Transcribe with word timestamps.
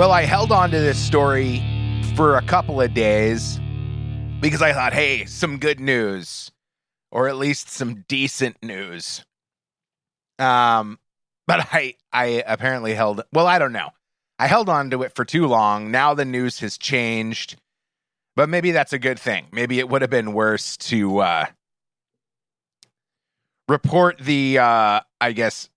Well, 0.00 0.12
I 0.12 0.22
held 0.22 0.50
on 0.50 0.70
to 0.70 0.80
this 0.80 0.98
story 0.98 1.62
for 2.16 2.38
a 2.38 2.42
couple 2.42 2.80
of 2.80 2.94
days 2.94 3.60
because 4.40 4.62
I 4.62 4.72
thought, 4.72 4.94
hey, 4.94 5.26
some 5.26 5.58
good 5.58 5.78
news, 5.78 6.50
or 7.12 7.28
at 7.28 7.36
least 7.36 7.68
some 7.68 8.06
decent 8.08 8.56
news. 8.62 9.26
Um, 10.38 10.98
but 11.46 11.68
I, 11.74 11.96
I 12.14 12.42
apparently 12.46 12.94
held. 12.94 13.20
Well, 13.34 13.46
I 13.46 13.58
don't 13.58 13.74
know. 13.74 13.90
I 14.38 14.46
held 14.46 14.70
on 14.70 14.88
to 14.88 15.02
it 15.02 15.14
for 15.14 15.26
too 15.26 15.46
long. 15.46 15.90
Now 15.90 16.14
the 16.14 16.24
news 16.24 16.60
has 16.60 16.78
changed, 16.78 17.56
but 18.36 18.48
maybe 18.48 18.70
that's 18.70 18.94
a 18.94 18.98
good 18.98 19.18
thing. 19.18 19.48
Maybe 19.52 19.78
it 19.80 19.90
would 19.90 20.00
have 20.00 20.10
been 20.10 20.32
worse 20.32 20.78
to 20.78 21.18
uh, 21.18 21.44
report 23.68 24.16
the, 24.18 24.60
uh, 24.60 25.00
I 25.20 25.32
guess, 25.32 25.68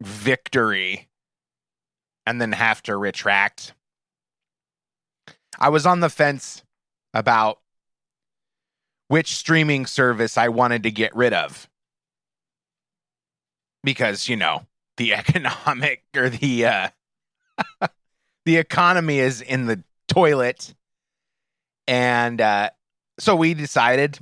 victory 0.00 1.07
and 2.28 2.42
then 2.42 2.52
have 2.52 2.82
to 2.82 2.94
retract. 2.94 3.72
I 5.58 5.70
was 5.70 5.86
on 5.86 6.00
the 6.00 6.10
fence 6.10 6.62
about 7.14 7.58
which 9.08 9.34
streaming 9.34 9.86
service 9.86 10.36
I 10.36 10.48
wanted 10.48 10.82
to 10.82 10.90
get 10.90 11.16
rid 11.16 11.32
of. 11.32 11.70
Because, 13.82 14.28
you 14.28 14.36
know, 14.36 14.66
the 14.98 15.14
economic 15.22 16.02
or 16.14 16.28
the 16.28 16.66
uh 16.66 16.88
the 18.44 18.58
economy 18.58 19.20
is 19.20 19.40
in 19.40 19.64
the 19.64 19.82
toilet. 20.06 20.74
And 21.86 22.42
uh 22.42 22.70
so 23.18 23.36
we 23.36 23.54
decided 23.54 24.18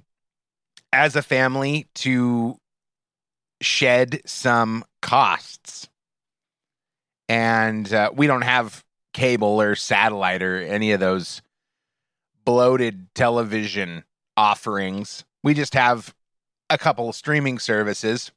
as 0.93 1.17
a 1.17 1.23
family 1.23 1.89
to 1.97 2.57
shed 3.61 4.23
some 4.27 4.85
costs 5.03 5.89
and 7.29 7.93
uh, 7.93 8.11
we 8.15 8.27
don't 8.27 8.43
have 8.43 8.85
cable 9.13 9.61
or 9.61 9.75
satellite 9.75 10.43
or 10.43 10.59
any 10.59 10.93
of 10.93 11.01
those 11.01 11.43
bloated 12.45 13.09
television 13.15 14.05
offerings. 14.37 15.25
We 15.43 15.55
just 15.55 15.75
have 15.75 16.15
a 16.71 16.79
couple 16.79 17.09
of 17.09 17.15
streaming 17.15 17.59
services. 17.59 18.31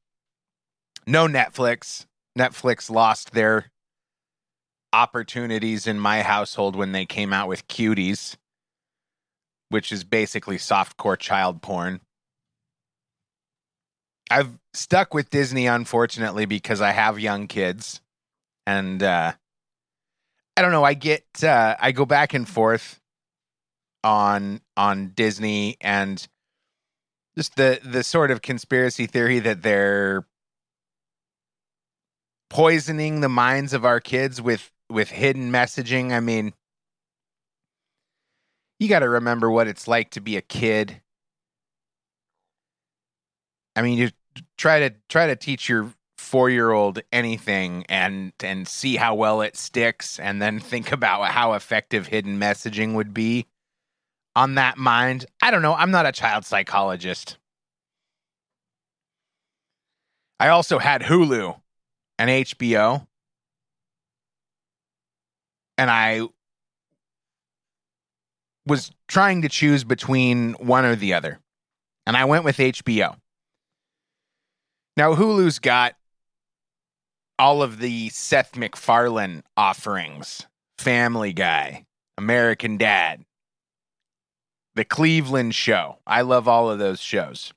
No 1.06 1.28
Netflix. 1.28 2.06
Netflix 2.38 2.90
lost 2.90 3.32
their 3.32 3.72
opportunities 4.94 5.86
in 5.86 6.00
my 6.00 6.22
household 6.22 6.76
when 6.76 6.92
they 6.92 7.06
came 7.06 7.34
out 7.34 7.48
with 7.48 7.67
Cuties, 7.67 8.38
which 9.70 9.92
is 9.92 10.04
basically 10.04 10.58
softcore 10.58 11.17
child 11.17 11.62
porn. 11.62 12.00
I've 14.32 14.60
stuck 14.73 15.14
with 15.14 15.30
Disney, 15.30 15.67
unfortunately, 15.67 16.45
because 16.45 16.82
I 16.82 16.92
have 16.92 17.20
young 17.20 17.48
kids 17.48 18.02
and 18.66 19.02
uh, 19.02 19.34
I 20.58 20.62
don't 20.62 20.72
know. 20.72 20.84
I 20.84 20.94
get 20.94 21.26
uh, 21.44 21.76
I 21.80 21.92
go 21.92 22.06
back 22.06 22.34
and 22.34 22.48
forth 22.48 23.00
on 24.04 24.62
on 24.78 25.10
Disney 25.10 25.78
and 25.82 26.28
just 27.38 27.56
the 27.56 27.80
the 27.84 28.04
sort 28.04 28.32
of 28.32 28.42
conspiracy 28.42 29.06
theory 29.06 29.40
that 29.40 29.62
they're 29.62 30.26
poisoning 32.50 33.22
the 33.22 33.30
minds 33.30 33.74
of 33.74 33.86
our 33.86 34.00
kids 34.00 34.42
with 34.42 34.72
with 34.90 35.10
hidden 35.10 35.52
messaging. 35.52 36.12
I 36.12 36.20
mean, 36.20 36.54
you 38.80 38.90
got 38.90 39.00
to 39.00 39.10
remember 39.10 39.50
what 39.50 39.68
it's 39.68 39.88
like 39.88 40.10
to 40.12 40.22
be 40.22 40.36
a 40.36 40.42
kid. 40.42 41.02
I 43.76 43.82
mean, 43.82 43.98
you 43.98 44.10
try 44.58 44.80
to 44.90 44.96
try 45.08 45.28
to 45.28 45.36
teach 45.36 45.70
your 45.70 45.94
four 46.30 46.48
year 46.52 46.70
old 46.70 47.02
anything 47.12 47.84
and 47.90 48.32
and 48.40 48.67
see 48.67 48.95
how 48.95 49.16
well 49.16 49.42
it 49.42 49.58
sticks 49.58 50.20
and 50.20 50.40
then 50.40 50.60
think 50.60 50.92
about 50.92 51.28
how 51.32 51.54
effective 51.54 52.06
hidden 52.06 52.40
messaging 52.40 52.94
would 52.94 53.16
be 53.16 53.48
on 54.36 54.54
that 54.54 54.78
mind. 54.78 55.26
I 55.42 55.50
don't 55.50 55.64
know. 55.64 55.73
I'm 55.73 55.89
not 55.89 56.06
a 56.06 56.12
child 56.12 56.45
psychologist. 56.45 57.38
I 60.39 60.50
also 60.50 60.78
had 60.78 61.02
hulu 61.02 61.60
and 62.20 62.30
hbo 62.30 63.08
and 65.78 65.89
i 65.89 66.22
was 68.68 68.92
trying 69.08 69.42
to 69.42 69.50
choose 69.50 69.84
between 69.84 70.54
one 70.54 70.86
or 70.86 70.95
the 70.95 71.14
other. 71.14 71.39
And 72.06 72.16
i 72.16 72.26
went 72.26 72.45
with 72.45 72.58
hbo 72.58 73.18
now 74.95 75.16
hulu's 75.16 75.60
got 75.60 75.95
all 77.39 77.64
of 77.64 77.80
the 77.80 78.10
Seth 78.10 78.58
MacFarlane 78.58 79.44
offerings 79.55 80.45
Family 80.77 81.33
Guy, 81.33 81.86
American 82.17 82.77
Dad, 82.77 83.23
The 84.76 84.83
Cleveland 84.83 85.55
Show. 85.55 85.98
I 86.05 86.22
love 86.22 86.48
all 86.48 86.70
of 86.70 86.77
those 86.77 87.00
shows. 87.00 87.54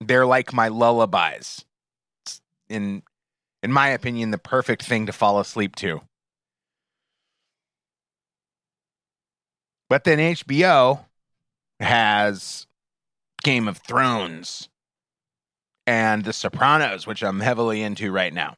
They're 0.00 0.26
like 0.26 0.52
my 0.52 0.68
lullabies. 0.68 1.64
It's 2.24 2.40
in 2.68 3.02
in 3.62 3.72
my 3.72 3.88
opinion 3.88 4.30
the 4.30 4.38
perfect 4.38 4.84
thing 4.84 5.06
to 5.06 5.12
fall 5.12 5.40
asleep 5.40 5.74
to. 5.76 6.02
But 9.88 10.04
then 10.04 10.18
HBO 10.18 11.06
has 11.80 12.66
Game 13.42 13.66
of 13.66 13.78
Thrones, 13.78 14.68
and 15.88 16.22
The 16.22 16.34
Sopranos, 16.34 17.06
which 17.06 17.24
I'm 17.24 17.40
heavily 17.40 17.80
into 17.80 18.12
right 18.12 18.34
now. 18.34 18.56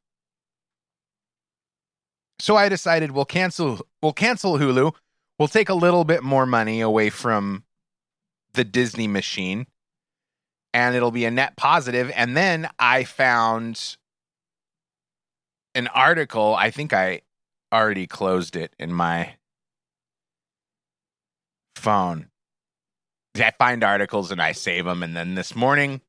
So 2.41 2.57
I 2.57 2.69
decided 2.69 3.13
we'll 3.13 3.25
cancel 3.25 3.87
we'll 4.03 4.13
cancel 4.13 4.59
Hulu. 4.59 4.93
We'll 5.39 5.49
take 5.49 5.69
a 5.69 5.75
little 5.75 6.03
bit 6.03 6.25
more 6.25 6.45
money 6.45 6.81
away 6.81 7.09
from 7.09 7.63
the 8.55 8.65
Disney 8.65 9.07
machine 9.07 9.69
and 10.75 10.97
it'll 10.97 11.13
be 11.13 11.25
a 11.25 11.31
net 11.31 11.57
positive 11.57 12.11
and 12.17 12.37
then 12.37 12.69
I 12.81 13.05
found 13.05 13.97
an 15.77 15.87
article, 15.87 16.57
I 16.57 16.73
think 16.73 16.93
I 16.93 17.21
already 17.73 18.09
closed 18.09 18.57
it 18.57 18.75
in 18.77 18.93
my 18.93 19.37
phone. 21.77 22.27
I 23.37 23.53
find 23.57 23.85
articles 23.85 24.33
and 24.33 24.43
I 24.43 24.51
save 24.51 24.85
them 24.85 25.05
and 25.05 25.15
then 25.15 25.37
this 25.37 25.55
morning 25.55 26.01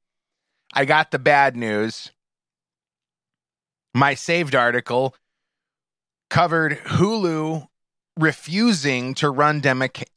I 0.74 0.86
got 0.86 1.12
the 1.12 1.20
bad 1.20 1.56
news. 1.56 2.12
My 3.94 4.14
saved 4.14 4.56
article 4.56 5.16
covered 6.30 6.80
Hulu 6.80 7.68
refusing 8.18 9.14
to 9.16 9.30
run 9.30 9.62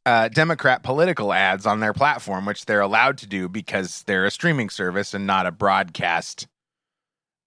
uh, 0.05 0.27
Democrat 0.29 0.83
political 0.83 1.33
ads 1.33 1.65
on 1.65 1.79
their 1.79 1.93
platform, 1.93 2.45
which 2.45 2.65
they're 2.65 2.81
allowed 2.81 3.17
to 3.19 3.27
do 3.27 3.49
because 3.49 4.03
they're 4.03 4.25
a 4.25 4.31
streaming 4.31 4.69
service 4.69 5.13
and 5.13 5.27
not 5.27 5.45
a 5.45 5.51
broadcast 5.51 6.47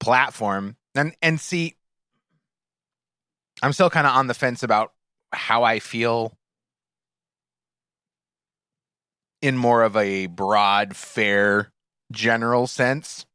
platform. 0.01 0.77
And 0.95 1.15
and 1.23 1.41
see, 1.41 1.77
I'm 3.63 3.73
still 3.73 3.91
kind 3.91 4.07
of 4.07 4.15
on 4.15 4.27
the 4.27 4.35
fence 4.35 4.63
about 4.63 4.93
how 5.33 5.63
I 5.63 5.79
feel 5.79 6.37
in 9.41 9.57
more 9.57 9.83
of 9.83 9.97
a 9.97 10.27
broad, 10.27 10.97
fair 10.97 11.71
general 12.11 12.67
sense. 12.67 13.27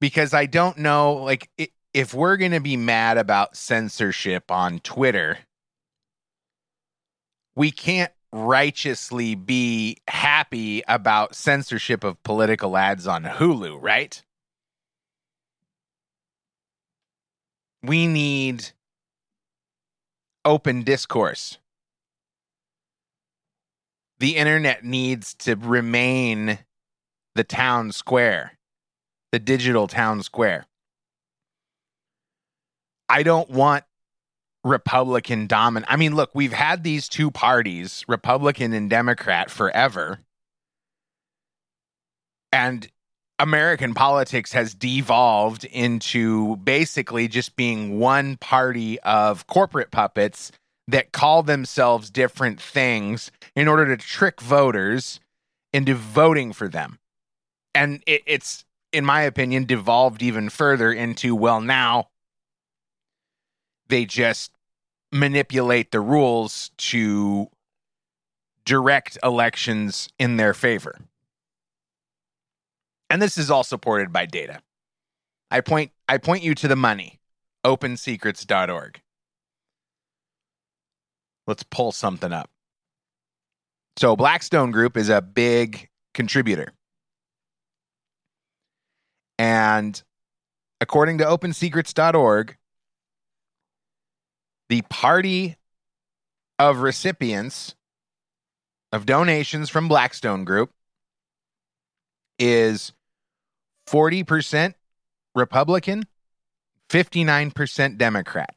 Because 0.00 0.34
I 0.34 0.46
don't 0.46 0.78
know, 0.78 1.14
like, 1.14 1.48
if 1.94 2.12
we're 2.12 2.36
going 2.36 2.52
to 2.52 2.60
be 2.60 2.76
mad 2.76 3.18
about 3.18 3.56
censorship 3.56 4.50
on 4.50 4.80
Twitter, 4.80 5.38
we 7.54 7.70
can't 7.70 8.12
righteously 8.32 9.34
be 9.34 9.98
happy 10.08 10.82
about 10.88 11.34
censorship 11.34 12.02
of 12.02 12.22
political 12.22 12.76
ads 12.76 13.06
on 13.06 13.24
Hulu, 13.24 13.78
right? 13.80 14.22
We 17.82 18.06
need 18.06 18.70
open 20.44 20.82
discourse 20.82 21.58
the 24.22 24.36
internet 24.36 24.84
needs 24.84 25.34
to 25.34 25.56
remain 25.56 26.56
the 27.34 27.42
town 27.42 27.90
square, 27.90 28.52
the 29.32 29.40
digital 29.40 29.88
town 29.88 30.22
square. 30.22 30.64
I 33.08 33.24
don't 33.24 33.50
want 33.50 33.82
Republican 34.62 35.48
dominant. 35.48 35.92
I 35.92 35.96
mean, 35.96 36.14
look, 36.14 36.30
we've 36.34 36.52
had 36.52 36.84
these 36.84 37.08
two 37.08 37.32
parties, 37.32 38.04
Republican 38.06 38.72
and 38.72 38.88
Democrat, 38.88 39.50
forever. 39.50 40.20
And 42.52 42.88
American 43.40 43.92
politics 43.92 44.52
has 44.52 44.72
devolved 44.72 45.64
into 45.64 46.58
basically 46.58 47.26
just 47.26 47.56
being 47.56 47.98
one 47.98 48.36
party 48.36 49.00
of 49.00 49.48
corporate 49.48 49.90
puppets 49.90 50.52
that 50.88 51.12
call 51.12 51.42
themselves 51.42 52.10
different 52.10 52.60
things 52.60 53.30
in 53.54 53.68
order 53.68 53.86
to 53.86 53.96
trick 53.96 54.40
voters 54.40 55.20
into 55.72 55.94
voting 55.94 56.52
for 56.52 56.68
them. 56.68 56.98
And 57.74 58.02
it, 58.06 58.22
it's 58.26 58.64
in 58.92 59.04
my 59.04 59.22
opinion, 59.22 59.64
devolved 59.64 60.22
even 60.22 60.50
further 60.50 60.92
into 60.92 61.34
well, 61.34 61.60
now 61.60 62.08
they 63.88 64.04
just 64.04 64.52
manipulate 65.10 65.90
the 65.90 66.00
rules 66.00 66.70
to 66.76 67.48
direct 68.64 69.18
elections 69.22 70.08
in 70.18 70.36
their 70.36 70.54
favor. 70.54 70.98
And 73.10 73.20
this 73.20 73.36
is 73.36 73.50
all 73.50 73.64
supported 73.64 74.12
by 74.12 74.26
data. 74.26 74.60
I 75.50 75.60
point 75.60 75.90
I 76.08 76.18
point 76.18 76.42
you 76.42 76.54
to 76.56 76.68
the 76.68 76.76
money, 76.76 77.20
opensecrets.org. 77.64 79.01
Let's 81.46 81.62
pull 81.64 81.92
something 81.92 82.32
up. 82.32 82.50
So 83.96 84.16
Blackstone 84.16 84.70
Group 84.70 84.96
is 84.96 85.08
a 85.08 85.20
big 85.20 85.88
contributor. 86.14 86.72
And 89.38 90.00
according 90.80 91.18
to 91.18 91.24
opensecrets.org, 91.24 92.56
the 94.68 94.82
party 94.82 95.56
of 96.58 96.78
recipients 96.78 97.74
of 98.92 99.04
donations 99.06 99.68
from 99.68 99.88
Blackstone 99.88 100.44
Group 100.44 100.70
is 102.38 102.92
40% 103.88 104.74
Republican, 105.34 106.04
59% 106.88 107.98
Democrat. 107.98 108.54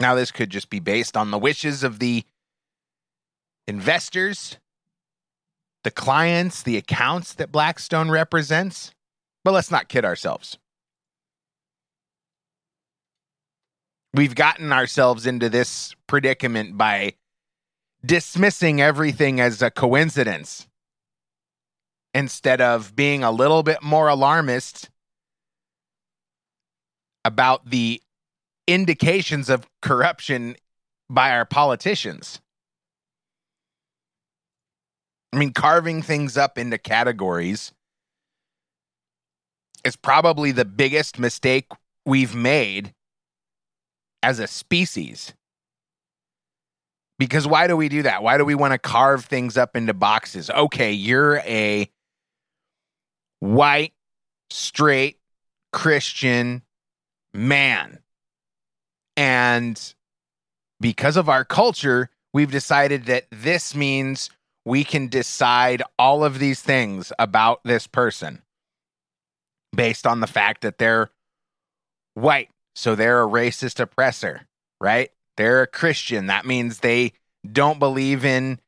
Now, 0.00 0.14
this 0.14 0.30
could 0.30 0.50
just 0.50 0.70
be 0.70 0.80
based 0.80 1.16
on 1.16 1.30
the 1.30 1.38
wishes 1.38 1.82
of 1.82 1.98
the 1.98 2.24
investors, 3.66 4.58
the 5.84 5.90
clients, 5.90 6.62
the 6.62 6.76
accounts 6.76 7.34
that 7.34 7.52
Blackstone 7.52 8.10
represents. 8.10 8.92
But 9.44 9.52
let's 9.52 9.70
not 9.70 9.88
kid 9.88 10.04
ourselves. 10.04 10.58
We've 14.14 14.34
gotten 14.34 14.72
ourselves 14.72 15.26
into 15.26 15.48
this 15.48 15.94
predicament 16.06 16.78
by 16.78 17.14
dismissing 18.04 18.80
everything 18.80 19.40
as 19.40 19.60
a 19.60 19.70
coincidence 19.70 20.68
instead 22.12 22.60
of 22.60 22.94
being 22.94 23.24
a 23.24 23.32
little 23.32 23.62
bit 23.62 23.82
more 23.82 24.08
alarmist 24.08 24.88
about 27.24 27.68
the 27.68 28.00
indications 28.66 29.48
of 29.50 29.66
corruption 29.82 30.56
by 31.10 31.32
our 31.32 31.44
politicians. 31.44 32.40
I 35.32 35.36
mean, 35.36 35.52
carving 35.52 36.00
things 36.00 36.36
up 36.36 36.58
into 36.58 36.78
categories 36.78 37.72
is 39.84 39.96
probably 39.96 40.52
the 40.52 40.64
biggest 40.64 41.18
mistake 41.18 41.70
we've 42.06 42.34
made 42.34 42.94
as 44.22 44.38
a 44.38 44.46
species. 44.46 45.34
Because 47.18 47.46
why 47.46 47.66
do 47.66 47.76
we 47.76 47.88
do 47.88 48.02
that? 48.02 48.22
Why 48.22 48.38
do 48.38 48.44
we 48.44 48.54
want 48.54 48.72
to 48.72 48.78
carve 48.78 49.24
things 49.24 49.56
up 49.56 49.76
into 49.76 49.94
boxes? 49.94 50.50
Okay, 50.50 50.92
you're 50.92 51.38
a 51.38 51.88
white, 53.40 53.92
straight, 54.50 55.18
Christian 55.72 56.62
man. 57.32 57.98
And 59.16 59.94
because 60.80 61.16
of 61.16 61.28
our 61.28 61.44
culture, 61.44 62.10
we've 62.32 62.50
decided 62.50 63.06
that 63.06 63.26
this 63.30 63.74
means 63.74 64.30
we 64.64 64.84
can 64.84 65.08
decide 65.08 65.82
all 65.98 66.24
of 66.24 66.38
these 66.38 66.60
things 66.60 67.12
about 67.18 67.60
this 67.64 67.86
person 67.86 68.42
based 69.74 70.06
on 70.06 70.20
the 70.20 70.26
fact 70.26 70.62
that 70.62 70.78
they're 70.78 71.10
white. 72.14 72.48
So 72.74 72.94
they're 72.94 73.22
a 73.22 73.28
racist 73.28 73.78
oppressor, 73.78 74.42
right? 74.80 75.10
They're 75.36 75.62
a 75.62 75.66
Christian. 75.66 76.26
That 76.26 76.46
means 76.46 76.78
they 76.78 77.12
don't 77.50 77.78
believe 77.78 78.24
in 78.24 78.58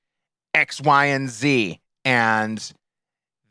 X, 0.55 0.81
Y, 0.81 1.07
and 1.07 1.29
Z. 1.29 1.81
And 2.05 2.73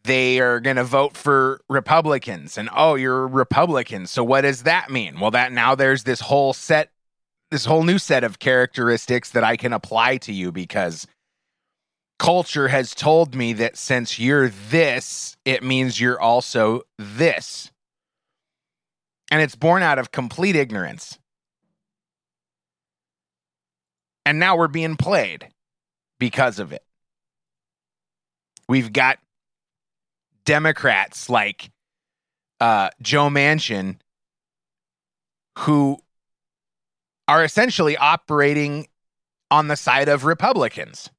they 0.06 0.40
are 0.40 0.60
going 0.60 0.76
to 0.78 0.84
vote 0.84 1.18
for 1.18 1.62
Republicans. 1.70 2.58
And 2.58 2.70
oh, 2.76 2.96
you're 2.96 3.24
a 3.24 3.28
Republican. 3.28 4.08
So 4.08 4.24
what 4.24 4.42
does 4.42 4.64
that 4.64 4.90
mean? 4.90 5.20
Well, 5.20 5.32
that 5.32 5.52
now 5.52 5.76
there's 5.76 6.04
this 6.04 6.22
whole 6.22 6.54
set, 6.54 6.92
this 7.52 7.66
whole 7.66 7.84
new 7.84 7.98
set 8.00 8.24
of 8.24 8.40
characteristics 8.40 9.32
that 9.32 9.44
I 9.44 9.58
can 9.58 9.74
apply 9.74 10.18
to 10.18 10.34
you 10.34 10.52
because 10.52 11.08
culture 12.20 12.68
has 12.70 12.96
told 12.96 13.36
me 13.36 13.54
that 13.54 13.78
since 13.78 14.20
you're 14.20 14.50
this, 14.50 15.38
it 15.46 15.64
means 15.64 16.00
you're 16.00 16.20
also 16.20 16.82
this. 16.98 17.72
And 19.32 19.42
it's 19.42 19.56
born 19.56 19.84
out 19.84 20.00
of 20.00 20.12
complete 20.12 20.56
ignorance. 20.56 21.20
And 24.26 24.40
now 24.40 24.56
we're 24.56 24.68
being 24.68 24.96
played 24.96 25.50
because 26.20 26.60
of 26.60 26.72
it. 26.72 26.84
We've 28.68 28.92
got 28.92 29.20
Democrats 30.46 31.30
like 31.30 31.72
uh, 32.62 32.90
Joe 33.02 33.30
Manchin 33.30 33.98
who 35.60 35.98
are 37.28 37.44
essentially 37.44 37.98
operating 37.98 38.88
on 39.50 39.68
the 39.68 39.76
side 39.76 40.10
of 40.10 40.26
Republicans. 40.26 41.10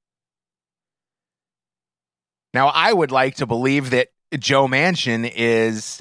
Now, 2.55 2.69
I 2.69 2.93
would 2.93 3.11
like 3.11 3.37
to 3.37 3.46
believe 3.46 3.90
that 3.90 4.08
Joe 4.38 4.67
Manchin 4.67 5.31
is 5.34 6.00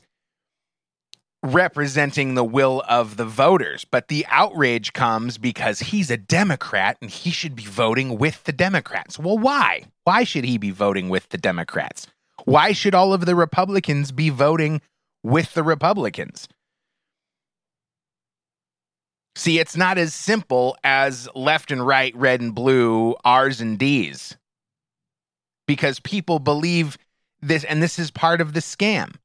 representing 1.43 2.33
the 2.33 2.43
will 2.43 2.81
of 2.87 3.17
the 3.17 3.25
voters, 3.25 3.85
but 3.85 4.07
the 4.07 4.25
outrage 4.29 4.93
comes 4.93 5.37
because 5.37 5.79
he's 5.79 6.09
a 6.09 6.17
Democrat 6.17 6.97
and 7.01 7.11
he 7.11 7.29
should 7.29 7.55
be 7.55 7.65
voting 7.65 8.17
with 8.17 8.43
the 8.45 8.51
Democrats. 8.51 9.19
Well, 9.19 9.37
why? 9.37 9.83
Why 10.05 10.23
should 10.23 10.43
he 10.43 10.57
be 10.57 10.71
voting 10.71 11.09
with 11.09 11.29
the 11.29 11.37
Democrats? 11.37 12.07
Why 12.45 12.71
should 12.71 12.95
all 12.95 13.13
of 13.13 13.25
the 13.25 13.35
Republicans 13.35 14.11
be 14.11 14.29
voting 14.29 14.81
with 15.23 15.53
the 15.53 15.63
Republicans? 15.63 16.47
See, 19.35 19.59
it's 19.59 19.75
not 19.75 19.97
as 19.97 20.15
simple 20.15 20.77
as 20.83 21.27
left 21.35 21.71
and 21.71 21.85
right, 21.85 22.15
red 22.15 22.39
and 22.39 22.55
blue, 22.55 23.15
R's 23.25 23.59
and 23.59 23.77
D's 23.77 24.37
because 25.67 25.99
people 25.99 26.39
believe 26.39 26.97
this, 27.41 27.63
and 27.63 27.81
this 27.81 27.99
is 27.99 28.11
part 28.11 28.39
of 28.41 28.53
the 28.53 28.59
scam. 28.59 29.15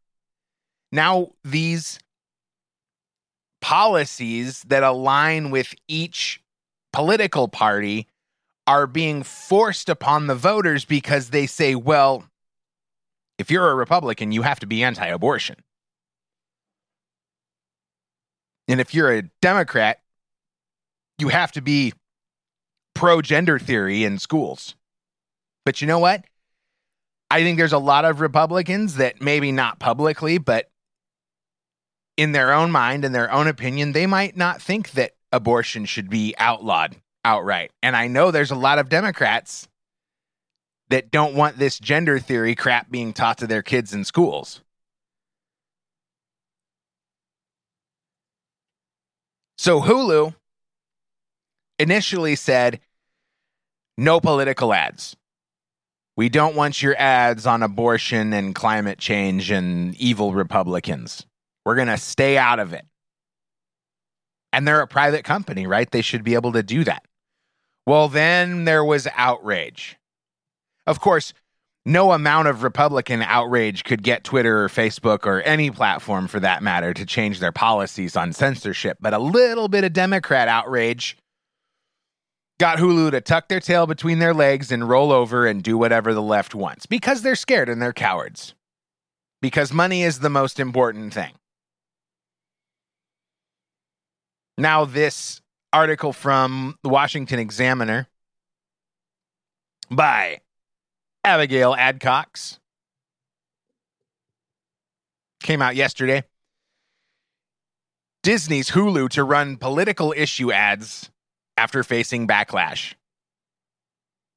Now, 0.91 1.31
these 1.45 1.99
policies 3.61 4.63
that 4.69 4.83
align 4.83 5.51
with 5.51 5.75
each 5.87 6.43
political 6.93 7.47
party 7.47 8.09
are 8.67 8.87
being 8.87 9.23
forced 9.23 9.89
upon 9.89 10.27
the 10.27 10.35
voters 10.35 10.85
because 10.85 11.31
they 11.31 11.47
say, 11.47 11.75
well, 11.75 12.25
if 13.41 13.51
you're 13.51 13.71
a 13.71 13.75
Republican, 13.75 14.33
you 14.33 14.43
have 14.43 14.61
to 14.61 14.67
be 14.67 14.85
anti 14.85 15.07
abortion. 15.07 15.57
And 18.69 18.81
if 18.81 18.95
you're 18.95 19.11
a 19.11 19.23
Democrat, 19.41 20.01
you 21.19 21.29
have 21.29 21.51
to 21.53 21.63
be 21.63 21.95
pro 22.95 23.23
gender 23.23 23.59
theory 23.59 24.05
in 24.05 24.19
schools. 24.19 24.77
But 25.65 25.81
you 25.81 25.87
know 25.87 25.99
what? 25.99 26.25
I 27.31 27.43
think 27.43 27.57
there's 27.57 27.73
a 27.73 27.79
lot 27.79 28.05
of 28.05 28.21
Republicans 28.21 28.97
that 28.97 29.23
maybe 29.23 29.53
not 29.53 29.79
publicly, 29.79 30.37
but 30.37 30.69
in 32.19 32.33
their 32.33 32.53
own 32.53 32.71
mind 32.71 33.07
and 33.07 33.15
their 33.15 33.33
own 33.33 33.47
opinion, 33.47 33.93
they 33.93 34.07
might 34.07 34.37
not 34.37 34.61
think 34.61 34.91
that 34.93 35.13
abortion 35.33 35.87
should 35.87 36.11
be 36.11 36.35
outlawed 36.37 36.97
outright. 37.25 37.71
And 37.83 37.97
I 37.97 38.07
know 38.07 38.31
there's 38.31 38.51
a 38.51 38.57
lot 38.57 38.79
of 38.79 38.91
Democrats 38.91 39.67
that 40.91 41.11
don't 41.11 41.35
want 41.35 41.57
this 41.57 41.79
gender 41.79 42.19
theory 42.19 42.55
crap 42.55 42.91
being 42.91 43.13
taught 43.13 43.39
to 43.39 43.47
their 43.47 43.63
kids 43.63 43.95
in 43.95 44.05
schools. 44.05 44.61
So 49.57 49.81
Hulu 49.81 50.35
initially 51.79 52.35
said 52.35 52.81
no 53.97 54.21
political 54.21 54.75
ads. 54.75 55.17
We 56.17 56.29
don't 56.29 56.57
want 56.57 56.83
your 56.83 56.97
ads 56.99 57.47
on 57.47 57.63
abortion 57.63 58.33
and 58.33 58.55
climate 58.55 58.99
change 58.99 59.51
and 59.51 59.95
evil 59.97 60.35
Republicans. 60.35 61.25
We're 61.65 61.77
going 61.77 61.89
to 61.89 61.99
stay 61.99 62.37
out 62.37 62.59
of 62.59 62.73
it. 62.73 62.85
And 64.53 64.67
they're 64.67 64.81
a 64.81 64.89
private 64.89 65.25
company, 65.25 65.67
right? 65.67 65.89
They 65.91 66.03
should 66.03 66.25
be 66.25 66.35
able 66.35 66.53
to 66.53 66.63
do 66.63 66.83
that. 66.85 67.05
Well, 67.87 68.09
then 68.09 68.65
there 68.65 68.85
was 68.85 69.07
outrage. 69.15 69.97
Of 70.87 71.01
course, 71.01 71.33
no 71.87 72.13
amount 72.13 72.49
of 72.49 72.63
Republican 72.63 73.23
outrage 73.23 73.85
could 73.85 74.03
get 74.03 74.25
Twitter 74.25 74.65
or 74.65 74.69
Facebook 74.69 75.25
or 75.25 75.41
any 75.43 75.71
platform 75.71 76.29
for 76.29 76.41
that 76.41 76.63
matter 76.63 76.93
to 76.93 77.07
change 77.07 77.41
their 77.41 77.53
policies 77.53 78.17
on 78.17 78.33
censorship, 78.33 78.99
but 79.01 79.15
a 79.15 79.19
little 79.19 79.69
bit 79.69 79.85
of 79.85 79.93
Democrat 79.93 80.49
outrage 80.49 81.17
got 82.59 82.79
Hulu 82.79 83.13
to 83.13 83.23
tuck 83.23 83.49
their 83.49 83.61
tail 83.61 83.87
between 83.87 84.19
their 84.19 84.35
legs 84.35 84.71
and 84.71 84.87
roll 84.87 85.11
over 85.11 85.47
and 85.47 85.63
do 85.63 85.79
whatever 85.79 86.13
the 86.13 86.23
left 86.23 86.55
wants 86.55 86.85
because 86.85 87.23
they're 87.23 87.35
scared 87.35 87.71
and 87.71 87.81
they're 87.81 87.95
cowards. 87.95 88.55
Because 89.41 89.73
money 89.73 90.03
is 90.03 90.19
the 90.19 90.29
most 90.29 90.61
important 90.61 91.15
thing. 91.15 91.33
Now, 94.59 94.85
this 94.85 95.41
article 95.73 96.13
from 96.13 96.77
the 96.83 96.91
Washington 96.91 97.39
Examiner 97.39 98.07
by 99.91 100.41
Abigail 101.25 101.75
Adcox 101.75 102.59
came 105.43 105.61
out 105.61 105.77
yesterday. 105.77 106.25
Disney's 108.23 108.71
Hulu 108.71 109.09
to 109.11 109.25
run 109.25 109.57
political 109.57 110.15
issue 110.17 110.53
ads 110.53 111.11
after 111.57 111.83
facing 111.83 112.27
backlash. 112.27 112.95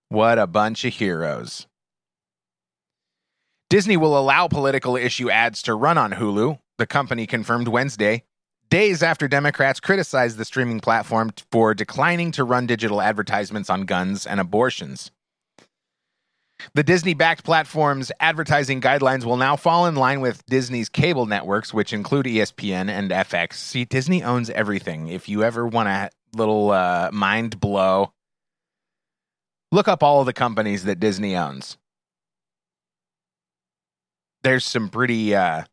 What 0.10 0.38
a 0.38 0.48
bunch 0.48 0.86
of 0.86 0.94
heroes. 0.94 1.68
Disney 3.70 3.98
will 3.98 4.18
allow 4.18 4.48
political 4.48 4.96
issue 4.96 5.30
ads 5.30 5.64
to 5.64 5.74
run 5.74 5.98
on 5.98 6.12
Hulu, 6.12 6.60
the 6.78 6.86
company 6.86 7.26
confirmed 7.26 7.68
Wednesday, 7.68 8.24
days 8.70 9.02
after 9.02 9.28
Democrats 9.28 9.80
criticized 9.80 10.38
the 10.38 10.46
streaming 10.46 10.80
platform 10.80 11.32
for 11.52 11.74
declining 11.74 12.32
to 12.34 12.44
run 12.44 12.68
digital 12.68 13.02
advertisements 13.02 13.70
on 13.70 13.84
guns 13.84 14.28
and 14.28 14.40
abortions. 14.40 15.12
The 16.76 16.84
Disney 16.84 17.14
backed 17.14 17.44
platform's 17.44 18.12
advertising 18.20 18.82
guidelines 18.82 19.26
will 19.26 19.38
now 19.38 19.56
fall 19.56 19.86
in 19.86 19.96
line 19.96 20.22
with 20.22 20.46
Disney's 20.46 20.90
cable 20.90 21.26
networks, 21.26 21.74
which 21.74 21.94
include 21.94 22.26
ESPN 22.26 22.90
and 22.90 23.12
FX. 23.12 23.54
See, 23.54 23.86
Disney 23.86 24.24
owns 24.24 24.50
everything. 24.50 25.08
If 25.08 25.28
you 25.28 25.44
ever 25.44 25.68
want 25.68 25.90
a 25.90 26.10
little 26.34 26.72
uh, 26.72 27.10
mind 27.12 27.60
blow, 27.60 28.14
look 29.72 29.88
up 29.88 30.04
all 30.04 30.22
of 30.22 30.26
the 30.26 30.34
companies 30.34 30.86
that 30.86 31.00
Disney 31.00 31.36
owns. 31.36 31.78
There's 34.44 34.66
some 34.66 34.90
pretty, 34.90 35.36
uh, 35.36 35.64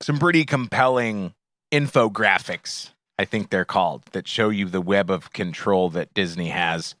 some 0.00 0.18
pretty 0.18 0.44
compelling 0.44 1.34
infographics, 1.72 2.90
I 3.18 3.24
think 3.24 3.50
they're 3.50 3.64
called, 3.64 4.04
that 4.12 4.28
show 4.28 4.48
you 4.48 4.66
the 4.66 4.80
web 4.80 5.10
of 5.10 5.32
control 5.32 5.90
that 5.90 6.14
Disney 6.14 6.50
has 6.50 6.94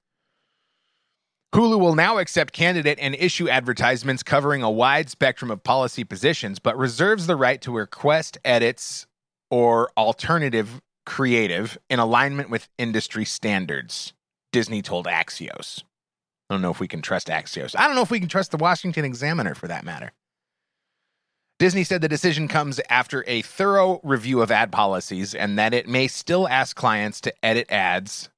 Hulu 1.54 1.78
will 1.78 1.94
now 1.94 2.18
accept 2.18 2.52
candidate 2.52 2.98
and 3.00 3.14
issue 3.14 3.48
advertisements 3.48 4.24
covering 4.24 4.64
a 4.64 4.70
wide 4.70 5.08
spectrum 5.08 5.52
of 5.52 5.62
policy 5.62 6.02
positions, 6.02 6.58
but 6.58 6.76
reserves 6.76 7.28
the 7.28 7.36
right 7.36 7.60
to 7.60 7.70
request 7.70 8.36
edits 8.44 9.06
or 9.52 9.92
alternative 9.96 10.82
creative 11.06 11.78
in 11.88 12.00
alignment 12.00 12.50
with 12.50 12.68
industry 12.76 13.24
standards, 13.24 14.14
Disney 14.50 14.82
told 14.82 15.06
Axios. 15.06 15.84
I 16.50 16.54
don't 16.54 16.60
know 16.60 16.72
if 16.72 16.80
we 16.80 16.88
can 16.88 17.02
trust 17.02 17.28
Axios. 17.28 17.76
I 17.78 17.86
don't 17.86 17.94
know 17.94 18.02
if 18.02 18.10
we 18.10 18.18
can 18.18 18.28
trust 18.28 18.50
the 18.50 18.56
Washington 18.56 19.04
Examiner 19.04 19.54
for 19.54 19.68
that 19.68 19.84
matter. 19.84 20.10
Disney 21.60 21.84
said 21.84 22.00
the 22.00 22.08
decision 22.08 22.48
comes 22.48 22.80
after 22.90 23.22
a 23.28 23.42
thorough 23.42 24.00
review 24.02 24.42
of 24.42 24.50
ad 24.50 24.72
policies 24.72 25.36
and 25.36 25.56
that 25.56 25.72
it 25.72 25.86
may 25.86 26.08
still 26.08 26.48
ask 26.48 26.74
clients 26.74 27.20
to 27.20 27.34
edit 27.44 27.70
ads 27.70 28.28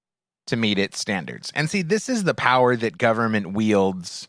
to 0.47 0.57
meet 0.57 0.79
its 0.79 0.99
standards. 0.99 1.53
And 1.55 1.69
see, 1.69 1.83
this 1.83 2.09
is 2.09 2.25
the 2.25 2.35
power 2.35 2.76
that 2.76 2.99
government 2.99 3.53
wields 3.53 4.29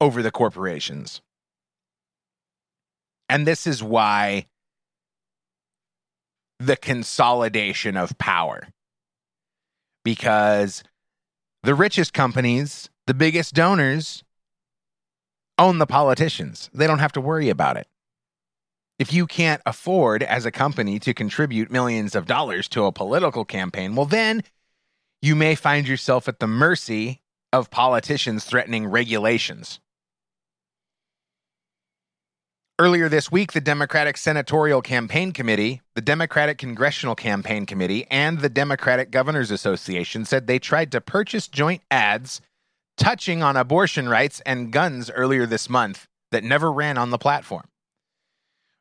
over 0.00 0.22
the 0.22 0.30
corporations. 0.30 1.20
And 3.28 3.46
this 3.46 3.66
is 3.66 3.82
why 3.82 4.46
the 6.58 6.76
consolidation 6.76 7.96
of 7.96 8.16
power. 8.18 8.68
Because 10.04 10.84
the 11.62 11.74
richest 11.74 12.12
companies, 12.12 12.90
the 13.06 13.14
biggest 13.14 13.54
donors, 13.54 14.22
own 15.58 15.78
the 15.78 15.86
politicians. 15.86 16.70
They 16.74 16.86
don't 16.86 16.98
have 16.98 17.12
to 17.12 17.20
worry 17.20 17.48
about 17.48 17.76
it. 17.76 17.86
If 18.98 19.12
you 19.12 19.26
can't 19.26 19.62
afford 19.66 20.22
as 20.22 20.46
a 20.46 20.52
company 20.52 20.98
to 21.00 21.14
contribute 21.14 21.70
millions 21.70 22.14
of 22.14 22.26
dollars 22.26 22.68
to 22.68 22.84
a 22.84 22.92
political 22.92 23.44
campaign, 23.44 23.96
well, 23.96 24.06
then 24.06 24.42
you 25.24 25.34
may 25.34 25.54
find 25.54 25.88
yourself 25.88 26.28
at 26.28 26.38
the 26.38 26.46
mercy 26.46 27.22
of 27.50 27.70
politicians 27.70 28.44
threatening 28.44 28.86
regulations. 28.86 29.80
Earlier 32.78 33.08
this 33.08 33.32
week, 33.32 33.52
the 33.52 33.60
Democratic 33.62 34.18
Senatorial 34.18 34.82
Campaign 34.82 35.32
Committee, 35.32 35.80
the 35.94 36.02
Democratic 36.02 36.58
Congressional 36.58 37.14
Campaign 37.14 37.64
Committee, 37.64 38.06
and 38.10 38.40
the 38.40 38.50
Democratic 38.50 39.10
Governors 39.10 39.50
Association 39.50 40.26
said 40.26 40.46
they 40.46 40.58
tried 40.58 40.92
to 40.92 41.00
purchase 41.00 41.48
joint 41.48 41.80
ads 41.90 42.42
touching 42.98 43.42
on 43.42 43.56
abortion 43.56 44.10
rights 44.10 44.42
and 44.44 44.72
guns 44.72 45.10
earlier 45.10 45.46
this 45.46 45.70
month 45.70 46.06
that 46.32 46.44
never 46.44 46.70
ran 46.70 46.98
on 46.98 47.08
the 47.08 47.18
platform. 47.18 47.64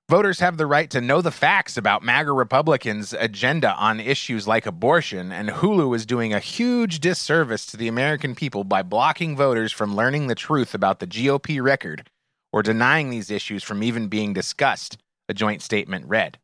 Voters 0.09 0.41
have 0.41 0.57
the 0.57 0.65
right 0.65 0.89
to 0.89 0.99
know 0.99 1.21
the 1.21 1.31
facts 1.31 1.77
about 1.77 2.03
MAGA 2.03 2.33
Republicans' 2.33 3.13
agenda 3.13 3.73
on 3.75 4.01
issues 4.01 4.45
like 4.45 4.65
abortion, 4.65 5.31
and 5.31 5.49
Hulu 5.49 5.95
is 5.95 6.05
doing 6.05 6.33
a 6.33 6.39
huge 6.39 6.99
disservice 6.99 7.65
to 7.67 7.77
the 7.77 7.87
American 7.87 8.35
people 8.35 8.65
by 8.65 8.83
blocking 8.83 9.37
voters 9.37 9.71
from 9.71 9.95
learning 9.95 10.27
the 10.27 10.35
truth 10.35 10.73
about 10.73 10.99
the 10.99 11.07
GOP 11.07 11.63
record 11.63 12.09
or 12.51 12.61
denying 12.61 13.09
these 13.09 13.31
issues 13.31 13.63
from 13.63 13.81
even 13.81 14.09
being 14.09 14.33
discussed, 14.33 14.97
a 15.29 15.33
joint 15.33 15.61
statement 15.61 16.05
read. 16.07 16.37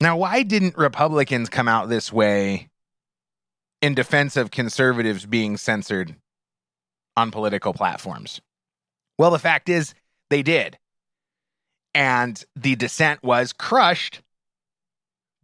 Now, 0.00 0.16
why 0.16 0.44
didn't 0.44 0.78
Republicans 0.78 1.50
come 1.50 1.68
out 1.68 1.90
this 1.90 2.10
way 2.10 2.70
in 3.82 3.94
defense 3.94 4.38
of 4.38 4.50
conservatives 4.50 5.26
being 5.26 5.58
censored 5.58 6.16
on 7.18 7.30
political 7.30 7.74
platforms? 7.74 8.40
Well, 9.20 9.30
the 9.30 9.38
fact 9.38 9.68
is, 9.68 9.92
they 10.30 10.42
did. 10.42 10.78
And 11.92 12.42
the 12.56 12.74
dissent 12.74 13.22
was 13.22 13.52
crushed 13.52 14.22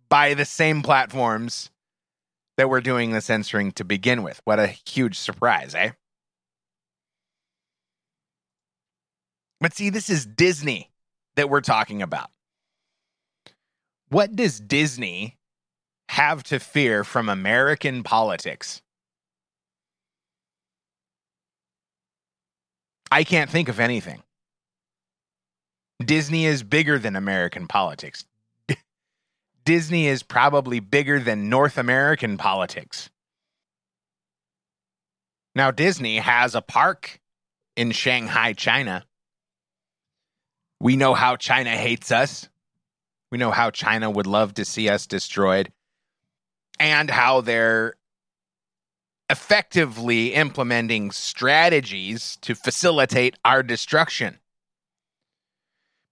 by 0.08 0.32
the 0.32 0.46
same 0.46 0.80
platforms 0.80 1.70
that 2.56 2.70
were 2.70 2.80
doing 2.80 3.10
the 3.12 3.20
censoring 3.20 3.72
to 3.72 3.84
begin 3.84 4.22
with. 4.22 4.40
What 4.46 4.58
a 4.58 4.68
huge 4.68 5.18
surprise, 5.18 5.74
eh? 5.74 5.90
But 9.60 9.74
see, 9.74 9.90
this 9.90 10.08
is 10.08 10.24
Disney 10.24 10.90
that 11.34 11.50
we're 11.50 11.60
talking 11.60 12.00
about. 12.00 12.30
What 14.08 14.34
does 14.34 14.58
Disney 14.58 15.36
have 16.08 16.42
to 16.44 16.60
fear 16.60 17.04
from 17.04 17.28
American 17.28 18.04
politics? 18.04 18.80
I 23.10 23.24
can't 23.24 23.50
think 23.50 23.68
of 23.68 23.80
anything. 23.80 24.22
Disney 26.04 26.46
is 26.46 26.62
bigger 26.62 26.98
than 26.98 27.16
American 27.16 27.66
politics. 27.66 28.24
Disney 29.64 30.06
is 30.06 30.22
probably 30.22 30.80
bigger 30.80 31.20
than 31.20 31.48
North 31.48 31.78
American 31.78 32.36
politics. 32.36 33.10
Now, 35.54 35.70
Disney 35.70 36.18
has 36.18 36.54
a 36.54 36.60
park 36.60 37.20
in 37.76 37.92
Shanghai, 37.92 38.52
China. 38.52 39.06
We 40.80 40.96
know 40.96 41.14
how 41.14 41.36
China 41.36 41.70
hates 41.70 42.12
us. 42.12 42.48
We 43.30 43.38
know 43.38 43.50
how 43.50 43.70
China 43.70 44.10
would 44.10 44.26
love 44.26 44.54
to 44.54 44.64
see 44.64 44.90
us 44.90 45.06
destroyed 45.06 45.72
and 46.78 47.10
how 47.10 47.40
they're 47.40 47.94
effectively 49.28 50.34
implementing 50.34 51.10
strategies 51.10 52.36
to 52.42 52.54
facilitate 52.54 53.36
our 53.44 53.62
destruction. 53.62 54.38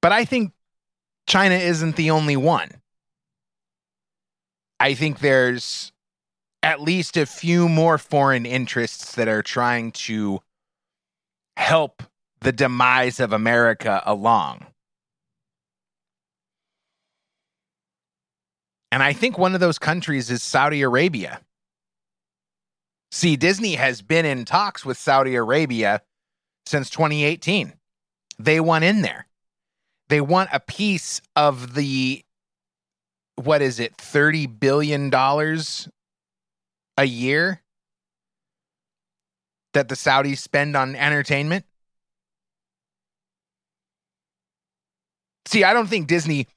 But 0.03 0.13
I 0.13 0.25
think 0.25 0.53
China 1.27 1.55
isn't 1.55 1.97
the 1.97 2.11
only 2.11 2.37
one. 2.37 2.71
I 4.81 4.95
think 4.95 5.21
there's 5.21 5.93
at 6.63 6.81
least 6.81 7.17
a 7.17 7.27
few 7.27 7.69
more 7.69 7.99
foreign 7.99 8.47
interests 8.47 9.15
that 9.15 9.29
are 9.29 9.43
trying 9.43 9.93
to 9.93 10.41
help 11.57 12.03
the 12.41 12.53
demise 12.53 13.21
of 13.21 13.33
America 13.33 14.03
along. 14.05 14.67
And 18.91 19.03
I 19.03 19.13
think 19.13 19.39
one 19.39 19.55
of 19.55 19.61
those 19.61 19.79
countries 19.79 20.31
is 20.31 20.43
Saudi 20.43 20.83
Arabia. 20.83 21.41
See, 23.15 23.37
Disney 23.37 23.77
has 23.77 24.03
been 24.03 24.27
in 24.27 24.45
talks 24.45 24.85
with 24.85 24.99
Saudi 24.99 25.37
Arabia 25.37 26.03
since 26.67 26.91
2018. 26.91 27.73
They 28.41 28.59
want 28.59 28.83
in 28.83 29.03
there. 29.03 29.29
They 30.09 30.21
want 30.21 30.51
a 30.53 30.59
piece 30.59 31.23
of 31.37 31.75
the 31.75 32.25
what 33.37 33.63
is 33.63 33.79
it, 33.79 33.95
30 33.99 34.47
billion 34.47 35.11
dollars 35.11 35.89
a 36.99 37.05
year 37.05 37.63
that 39.75 39.89
the 39.89 39.95
Saudis 39.95 40.39
spend 40.39 40.77
on 40.77 40.97
entertainment? 40.97 41.65
See, 45.47 45.63
I 45.63 45.73
don't 45.73 45.87
think 45.87 46.09
Disney 46.09 46.49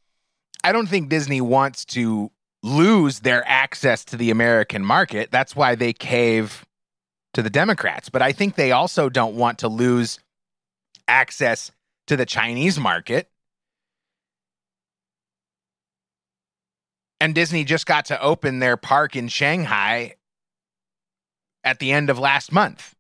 I 0.64 0.72
don't 0.72 0.88
think 0.88 1.10
Disney 1.10 1.40
wants 1.40 1.86
to 1.86 2.32
lose 2.64 3.20
their 3.20 3.44
access 3.48 4.04
to 4.06 4.18
the 4.18 4.32
American 4.32 4.84
market. 4.84 5.32
That's 5.32 5.56
why 5.56 5.76
they 5.76 5.94
cave 5.94 6.66
to 7.34 7.42
the 7.42 7.50
Democrats. 7.50 8.10
But 8.10 8.22
I 8.22 8.32
think 8.32 8.56
they 8.56 8.72
also 8.72 9.10
don't 9.10 9.36
want 9.36 9.60
to 9.60 9.68
lose 9.68 10.20
access 11.08 11.72
to 12.08 12.18
the 12.18 12.26
Chinese 12.26 12.80
market. 12.80 13.30
And 17.20 17.34
Disney 17.34 17.64
just 17.64 17.86
got 17.86 18.06
to 18.06 18.22
open 18.22 18.60
their 18.60 18.78
park 18.78 19.16
in 19.16 19.28
Shanghai 19.28 20.16
at 21.64 21.80
the 21.80 21.92
end 21.92 22.10
of 22.10 22.20
last 22.20 22.52
month 22.52 22.96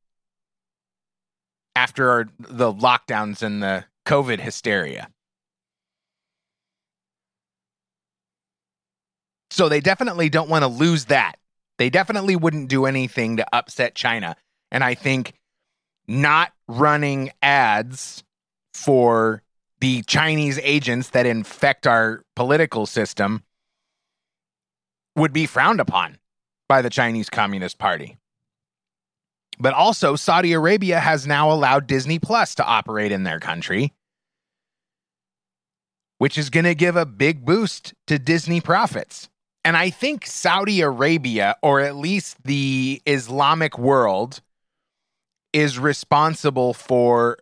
after 1.75 2.27
the 2.39 2.73
lockdowns 2.73 3.43
and 3.43 3.61
the 3.61 3.85
COVID 4.05 4.39
hysteria. 4.39 5.09
So 9.49 9.69
they 9.69 9.79
definitely 9.79 10.29
don't 10.29 10.49
want 10.49 10.63
to 10.63 10.67
lose 10.67 11.05
that. 11.05 11.37
They 11.77 11.89
definitely 11.89 12.35
wouldn't 12.35 12.69
do 12.69 12.85
anything 12.85 13.37
to 13.37 13.55
upset 13.55 13.95
China. 13.95 14.35
And 14.71 14.83
I 14.83 14.93
think 14.93 15.33
not 16.07 16.51
running 16.67 17.31
ads 17.41 18.23
for 18.73 19.41
the 19.79 20.01
Chinese 20.03 20.59
agents 20.63 21.09
that 21.09 21.25
infect 21.25 21.85
our 21.85 22.23
political 22.35 22.85
system 22.85 23.43
would 25.15 25.33
be 25.33 25.45
frowned 25.45 25.79
upon 25.79 26.17
by 26.67 26.81
the 26.81 26.89
Chinese 26.89 27.29
Communist 27.29 27.77
Party. 27.77 28.17
But 29.59 29.73
also, 29.73 30.15
Saudi 30.15 30.53
Arabia 30.53 30.99
has 30.99 31.25
now 31.25 31.51
allowed 31.51 31.87
Disney 31.87 32.19
Plus 32.19 32.53
to 32.55 32.65
operate 32.65 33.11
in 33.11 33.23
their 33.23 33.39
country, 33.39 33.93
which 36.19 36.37
is 36.37 36.49
going 36.49 36.65
to 36.65 36.75
give 36.75 36.95
a 36.95 37.05
big 37.05 37.43
boost 37.45 37.93
to 38.05 38.19
Disney 38.19 38.61
profits. 38.61 39.29
And 39.67 39.75
I 39.75 39.89
think 39.89 40.25
Saudi 40.25 40.79
Arabia, 40.79 41.57
or 41.61 41.81
at 41.81 41.97
least 41.97 42.37
the 42.45 43.01
Islamic 43.05 43.77
world, 43.77 44.39
is 45.51 45.77
responsible 45.77 46.73
for 46.73 47.39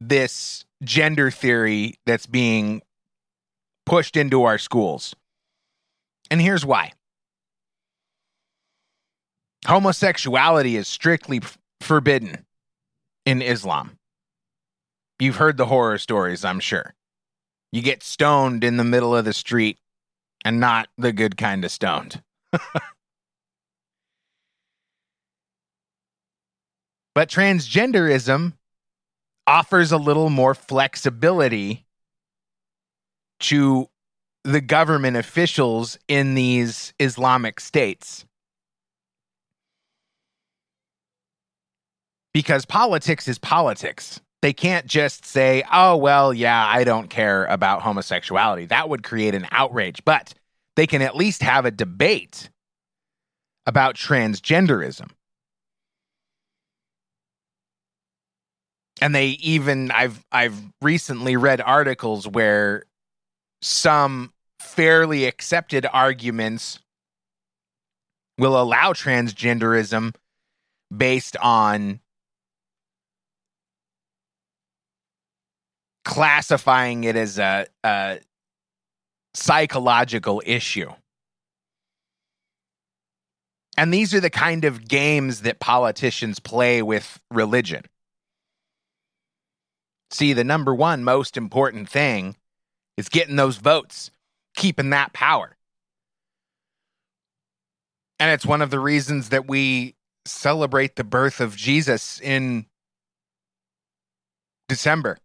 this 0.00 0.64
gender 0.82 1.30
theory 1.30 1.96
that's 2.06 2.24
being 2.24 2.80
pushed 3.84 4.16
into 4.16 4.44
our 4.44 4.56
schools. 4.56 5.14
And 6.30 6.40
here's 6.40 6.64
why 6.64 6.92
homosexuality 9.66 10.76
is 10.76 10.88
strictly 10.88 11.42
forbidden 11.82 12.46
in 13.26 13.42
Islam. 13.42 13.98
You've 15.18 15.36
heard 15.36 15.58
the 15.58 15.66
horror 15.66 15.98
stories, 15.98 16.42
I'm 16.42 16.60
sure. 16.60 16.94
You 17.70 17.82
get 17.82 18.02
stoned 18.02 18.64
in 18.64 18.78
the 18.78 18.84
middle 18.84 19.14
of 19.14 19.26
the 19.26 19.34
street 19.34 19.78
and 20.48 20.58
not 20.60 20.88
the 20.96 21.12
good 21.12 21.36
kind 21.36 21.62
of 21.62 21.70
stoned. 21.70 22.22
but 27.14 27.28
transgenderism 27.28 28.54
offers 29.46 29.92
a 29.92 29.98
little 29.98 30.30
more 30.30 30.54
flexibility 30.54 31.84
to 33.40 33.90
the 34.42 34.62
government 34.62 35.18
officials 35.18 35.98
in 36.08 36.34
these 36.34 36.94
Islamic 36.98 37.60
states. 37.60 38.24
Because 42.32 42.64
politics 42.64 43.28
is 43.28 43.38
politics. 43.38 44.22
They 44.40 44.54
can't 44.54 44.86
just 44.86 45.26
say, 45.26 45.62
oh, 45.70 45.96
well, 45.96 46.32
yeah, 46.32 46.66
I 46.66 46.84
don't 46.84 47.10
care 47.10 47.44
about 47.46 47.82
homosexuality. 47.82 48.64
That 48.66 48.88
would 48.88 49.02
create 49.02 49.34
an 49.34 49.46
outrage. 49.50 50.02
But 50.04 50.32
they 50.78 50.86
can 50.86 51.02
at 51.02 51.16
least 51.16 51.42
have 51.42 51.64
a 51.64 51.72
debate 51.72 52.50
about 53.66 53.96
transgenderism. 53.96 55.10
And 59.00 59.12
they 59.12 59.30
even 59.40 59.90
I've 59.90 60.24
I've 60.30 60.56
recently 60.80 61.34
read 61.34 61.60
articles 61.60 62.28
where 62.28 62.84
some 63.60 64.32
fairly 64.60 65.24
accepted 65.24 65.84
arguments 65.92 66.78
will 68.38 68.56
allow 68.56 68.92
transgenderism 68.92 70.14
based 70.96 71.36
on 71.38 71.98
classifying 76.04 77.02
it 77.02 77.16
as 77.16 77.40
a, 77.40 77.66
a 77.82 78.20
psychological 79.38 80.42
issue. 80.44 80.90
And 83.76 83.94
these 83.94 84.12
are 84.12 84.20
the 84.20 84.30
kind 84.30 84.64
of 84.64 84.88
games 84.88 85.42
that 85.42 85.60
politicians 85.60 86.40
play 86.40 86.82
with 86.82 87.20
religion. 87.30 87.84
See, 90.10 90.32
the 90.32 90.42
number 90.42 90.74
one 90.74 91.04
most 91.04 91.36
important 91.36 91.88
thing 91.88 92.36
is 92.96 93.08
getting 93.08 93.36
those 93.36 93.58
votes, 93.58 94.10
keeping 94.56 94.90
that 94.90 95.12
power. 95.12 95.56
And 98.18 98.32
it's 98.32 98.46
one 98.46 98.62
of 98.62 98.70
the 98.70 98.80
reasons 98.80 99.28
that 99.28 99.46
we 99.46 99.94
celebrate 100.24 100.96
the 100.96 101.04
birth 101.04 101.40
of 101.40 101.54
Jesus 101.54 102.20
in 102.20 102.66
December 104.68 105.18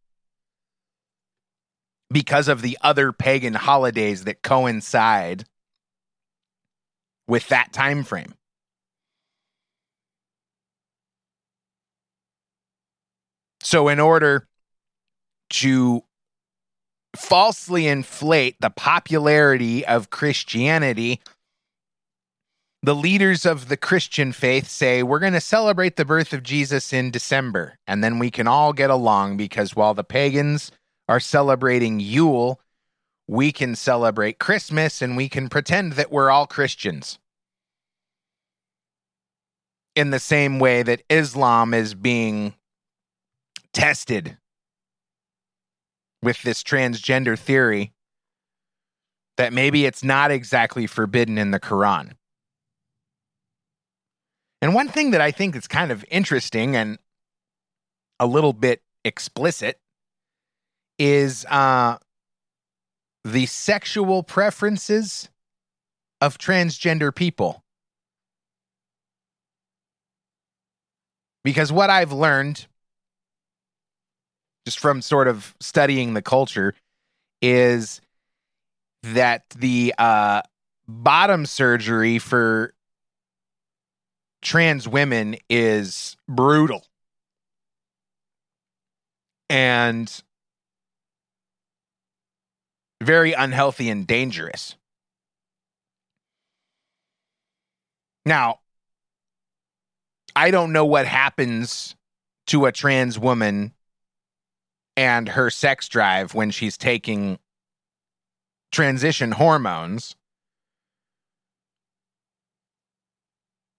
because 2.13 2.47
of 2.47 2.61
the 2.61 2.77
other 2.81 3.11
pagan 3.11 3.55
holidays 3.55 4.23
that 4.23 4.43
coincide 4.43 5.45
with 7.27 7.47
that 7.49 7.73
time 7.73 8.03
frame. 8.03 8.35
So 13.61 13.87
in 13.87 13.99
order 13.99 14.47
to 15.51 16.03
falsely 17.15 17.87
inflate 17.87 18.57
the 18.59 18.69
popularity 18.69 19.85
of 19.85 20.09
Christianity, 20.09 21.21
the 22.83 22.93
leaders 22.93 23.45
of 23.45 23.69
the 23.69 23.77
Christian 23.77 24.33
faith 24.33 24.67
say, 24.67 25.01
We're 25.01 25.19
going 25.19 25.33
to 25.33 25.41
celebrate 25.41 25.95
the 25.95 26.05
birth 26.05 26.33
of 26.33 26.43
Jesus 26.43 26.91
in 26.91 27.11
December, 27.11 27.79
and 27.87 28.03
then 28.03 28.19
we 28.19 28.29
can 28.29 28.47
all 28.47 28.73
get 28.73 28.89
along 28.89 29.37
because 29.37 29.75
while 29.75 29.93
the 29.93 30.03
pagans 30.03 30.69
are 31.07 31.19
celebrating 31.19 31.99
Yule, 31.99 32.59
we 33.27 33.51
can 33.51 33.75
celebrate 33.75 34.39
Christmas 34.39 35.01
and 35.01 35.15
we 35.17 35.29
can 35.29 35.49
pretend 35.49 35.93
that 35.93 36.11
we're 36.11 36.29
all 36.29 36.47
Christians. 36.47 37.19
In 39.95 40.09
the 40.09 40.19
same 40.19 40.59
way 40.59 40.83
that 40.83 41.03
Islam 41.09 41.73
is 41.73 41.93
being 41.93 42.55
tested 43.73 44.37
with 46.21 46.41
this 46.41 46.63
transgender 46.63 47.37
theory 47.37 47.93
that 49.37 49.53
maybe 49.53 49.85
it's 49.85 50.03
not 50.03 50.31
exactly 50.31 50.87
forbidden 50.87 51.37
in 51.37 51.51
the 51.51 51.59
Quran. 51.59 52.13
And 54.61 54.73
one 54.73 54.87
thing 54.87 55.11
that 55.11 55.21
I 55.21 55.31
think 55.31 55.55
is 55.55 55.67
kind 55.67 55.91
of 55.91 56.05
interesting 56.09 56.75
and 56.75 56.97
a 58.19 58.25
little 58.25 58.53
bit 58.53 58.81
explicit 59.03 59.79
is 60.99 61.45
uh, 61.45 61.97
the 63.23 63.45
sexual 63.45 64.23
preferences 64.23 65.29
of 66.21 66.37
transgender 66.37 67.13
people. 67.13 67.63
Because 71.43 71.71
what 71.71 71.89
I've 71.89 72.13
learned 72.13 72.65
just 74.65 74.79
from 74.79 75.01
sort 75.01 75.27
of 75.27 75.53
studying 75.59 76.13
the 76.13 76.21
culture 76.21 76.73
is 77.41 77.99
that 79.03 79.43
the 79.57 79.93
uh, 79.97 80.41
bottom 80.87 81.45
surgery 81.45 82.19
for 82.19 82.73
trans 84.41 84.87
women 84.87 85.35
is 85.49 86.15
brutal. 86.27 86.85
And 89.49 90.09
very 93.03 93.33
unhealthy 93.33 93.89
and 93.89 94.07
dangerous. 94.07 94.75
Now, 98.25 98.59
I 100.35 100.51
don't 100.51 100.71
know 100.71 100.85
what 100.85 101.05
happens 101.05 101.95
to 102.47 102.65
a 102.65 102.71
trans 102.71 103.19
woman 103.19 103.73
and 104.95 105.29
her 105.29 105.49
sex 105.49 105.87
drive 105.87 106.33
when 106.33 106.51
she's 106.51 106.77
taking 106.77 107.39
transition 108.71 109.31
hormones. 109.31 110.15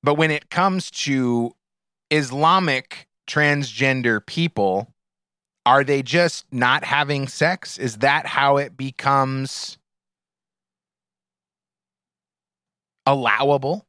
But 0.03 0.15
when 0.15 0.31
it 0.31 0.51
comes 0.51 0.91
to 0.93 1.53
Islamic 2.11 3.09
transgender 3.29 4.25
people, 4.25 4.94
are 5.67 5.85
they 5.85 6.03
just 6.03 6.45
not 6.53 6.85
having 6.85 7.29
sex? 7.29 7.79
Is 7.79 7.99
that 7.99 8.27
how 8.27 8.59
it 8.59 8.77
becomes 8.77 9.79
allowable. 13.07 13.87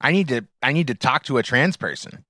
I 0.00 0.12
need 0.12 0.28
to 0.28 0.46
I 0.62 0.72
need 0.72 0.88
to 0.88 0.94
talk 0.94 1.24
to 1.24 1.38
a 1.38 1.42
trans 1.42 1.76
person. 1.76 2.24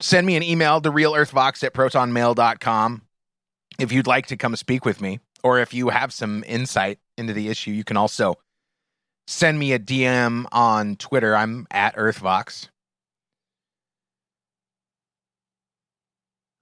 Send 0.00 0.26
me 0.26 0.36
an 0.36 0.42
email 0.42 0.80
to 0.80 0.90
realearthvox 0.90 1.64
at 1.64 1.72
protonmail.com 1.72 3.02
if 3.78 3.92
you'd 3.92 4.06
like 4.06 4.26
to 4.26 4.36
come 4.36 4.56
speak 4.56 4.84
with 4.84 5.00
me, 5.00 5.20
or 5.42 5.58
if 5.58 5.72
you 5.72 5.88
have 5.88 6.12
some 6.12 6.44
insight 6.46 6.98
into 7.16 7.32
the 7.32 7.48
issue, 7.48 7.70
you 7.70 7.84
can 7.84 7.96
also 7.96 8.34
send 9.26 9.58
me 9.58 9.72
a 9.72 9.78
DM 9.78 10.46
on 10.52 10.96
Twitter. 10.96 11.36
I'm 11.36 11.66
at 11.70 11.96
Earthvox. 11.96 12.68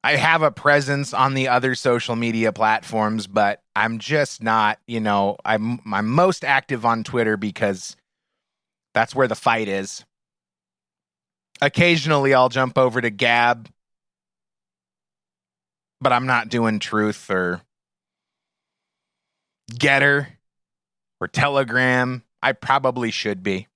I 0.02 0.16
have 0.16 0.42
a 0.42 0.50
presence 0.50 1.14
on 1.14 1.32
the 1.32 1.48
other 1.48 1.74
social 1.74 2.14
media 2.14 2.52
platforms, 2.52 3.26
but 3.26 3.62
I'm 3.74 3.98
just 3.98 4.42
not, 4.42 4.78
you 4.86 5.00
know, 5.00 5.38
I'm 5.46 5.80
I'm 5.90 6.10
most 6.10 6.44
active 6.44 6.84
on 6.84 7.04
Twitter 7.04 7.38
because 7.38 7.96
that's 8.92 9.14
where 9.14 9.26
the 9.28 9.34
fight 9.34 9.66
is. 9.66 10.04
Occasionally 11.62 12.34
I'll 12.34 12.50
jump 12.50 12.76
over 12.76 13.00
to 13.00 13.08
Gab, 13.08 13.70
but 16.02 16.12
I'm 16.12 16.26
not 16.26 16.50
doing 16.50 16.80
Truth 16.80 17.30
or 17.30 17.62
Gettr 19.72 20.26
or 21.18 21.28
Telegram. 21.28 22.22
I 22.44 22.52
probably 22.52 23.10
should 23.10 23.42
be. 23.42 23.68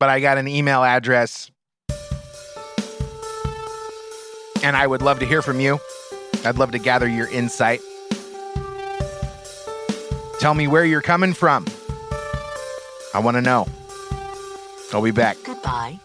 But 0.00 0.08
I 0.08 0.18
got 0.18 0.38
an 0.38 0.48
email 0.48 0.82
address 0.82 1.50
and 4.62 4.74
I 4.74 4.86
would 4.86 5.02
love 5.02 5.18
to 5.18 5.26
hear 5.26 5.42
from 5.42 5.60
you. 5.60 5.78
I'd 6.42 6.56
love 6.56 6.70
to 6.70 6.78
gather 6.78 7.06
your 7.06 7.28
insight. 7.28 7.80
Tell 10.40 10.54
me 10.54 10.68
where 10.68 10.86
you're 10.86 11.02
coming 11.02 11.34
from. 11.34 11.66
I 13.12 13.18
want 13.18 13.36
to 13.36 13.42
know. 13.42 13.66
I'll 14.94 15.02
be 15.02 15.10
back. 15.10 15.36
Goodbye. 15.44 16.00